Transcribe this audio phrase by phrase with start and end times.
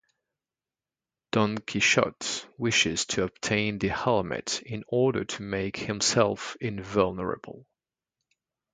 [1.31, 7.67] Don Quixote wishes to obtain the helmet in order to make himself invulnerable.